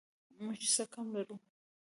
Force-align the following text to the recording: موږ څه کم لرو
موږ 0.43 0.59
څه 0.73 0.83
کم 0.93 1.05
لرو 1.15 1.35